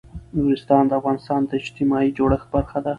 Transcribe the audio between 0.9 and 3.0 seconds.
افغانستان د اجتماعي جوړښت برخه ده.